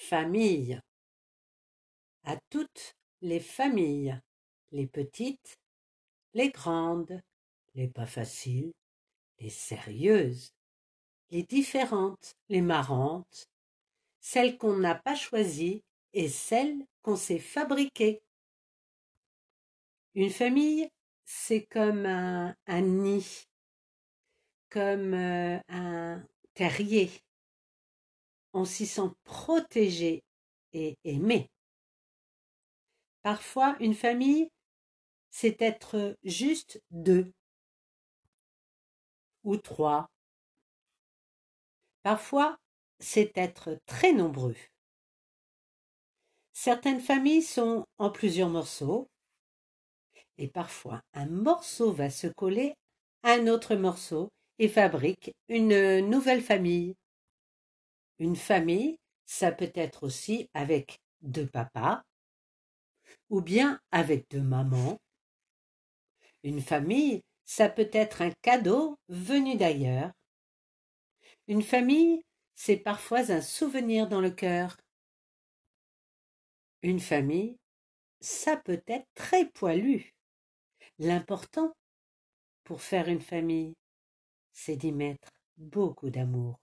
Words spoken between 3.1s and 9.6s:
les familles, les petites, les grandes, les pas faciles, les